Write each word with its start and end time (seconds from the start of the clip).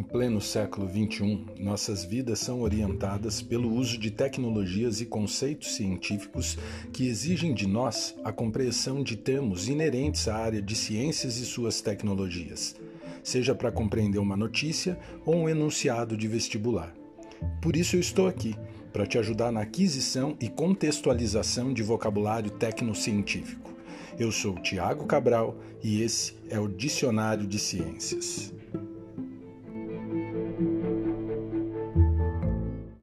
Em 0.00 0.02
pleno 0.02 0.40
século 0.40 0.88
XXI, 0.88 1.44
nossas 1.58 2.06
vidas 2.06 2.38
são 2.38 2.62
orientadas 2.62 3.42
pelo 3.42 3.70
uso 3.70 3.98
de 3.98 4.10
tecnologias 4.10 5.02
e 5.02 5.04
conceitos 5.04 5.74
científicos 5.74 6.56
que 6.90 7.06
exigem 7.06 7.52
de 7.52 7.66
nós 7.66 8.16
a 8.24 8.32
compreensão 8.32 9.02
de 9.02 9.14
termos 9.14 9.68
inerentes 9.68 10.26
à 10.26 10.36
área 10.36 10.62
de 10.62 10.74
ciências 10.74 11.36
e 11.36 11.44
suas 11.44 11.82
tecnologias, 11.82 12.74
seja 13.22 13.54
para 13.54 13.70
compreender 13.70 14.18
uma 14.18 14.38
notícia 14.38 14.98
ou 15.26 15.36
um 15.36 15.48
enunciado 15.50 16.16
de 16.16 16.26
vestibular. 16.26 16.94
Por 17.60 17.76
isso 17.76 17.94
eu 17.94 18.00
estou 18.00 18.26
aqui, 18.26 18.56
para 18.94 19.06
te 19.06 19.18
ajudar 19.18 19.52
na 19.52 19.60
aquisição 19.60 20.34
e 20.40 20.48
contextualização 20.48 21.74
de 21.74 21.82
vocabulário 21.82 22.50
tecnocientífico. 22.52 23.70
Eu 24.18 24.32
sou 24.32 24.54
Tiago 24.54 25.04
Cabral 25.04 25.58
e 25.84 26.00
esse 26.00 26.32
é 26.48 26.58
o 26.58 26.68
Dicionário 26.68 27.46
de 27.46 27.58
Ciências. 27.58 28.59